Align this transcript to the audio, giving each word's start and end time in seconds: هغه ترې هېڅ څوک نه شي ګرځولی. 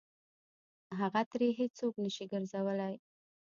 هغه 0.99 1.21
ترې 1.31 1.49
هېڅ 1.59 1.71
څوک 1.79 1.93
نه 2.03 2.09
شي 2.15 2.25
ګرځولی. 2.31 2.95